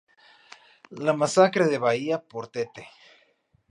[0.89, 2.89] La masacre de Bahía Portete.